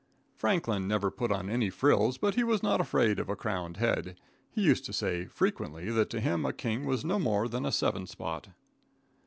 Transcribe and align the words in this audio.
Franklin 0.33 0.87
never 0.87 1.11
put 1.11 1.31
on 1.31 1.47
any 1.47 1.69
frills, 1.69 2.17
but 2.17 2.33
he 2.33 2.43
was 2.43 2.63
not 2.63 2.81
afraid 2.81 3.19
of 3.19 3.29
a 3.29 3.35
crowned 3.35 3.77
head. 3.77 4.19
He 4.49 4.63
used 4.63 4.83
to 4.85 4.93
say, 4.93 5.25
frequently, 5.25 5.91
that 5.91 6.09
to 6.09 6.19
him 6.19 6.43
a 6.43 6.53
king 6.53 6.85
was 6.87 7.05
no 7.05 7.19
more 7.19 7.47
than 7.47 7.67
a 7.67 7.71
seven 7.71 8.07
spot. 8.07 8.47